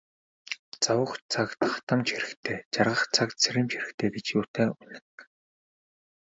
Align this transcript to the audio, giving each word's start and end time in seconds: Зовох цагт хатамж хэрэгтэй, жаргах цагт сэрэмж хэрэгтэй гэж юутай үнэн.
Зовох 0.85 1.11
цагт 1.33 1.59
хатамж 1.73 2.07
хэрэгтэй, 2.15 2.57
жаргах 2.73 3.03
цагт 3.15 3.35
сэрэмж 3.43 3.69
хэрэгтэй 3.73 4.09
гэж 4.13 4.25
юутай 4.37 4.67
үнэн. 4.81 5.05